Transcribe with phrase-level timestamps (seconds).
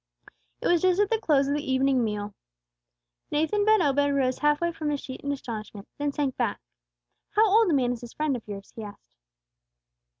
[0.61, 2.33] It was just at the close of the evening meal.
[3.29, 6.59] Nathan ben Obed rose half way from his seat in astonishment, then sank back.
[7.35, 9.13] "How old a man is this friend of yours?" he asked.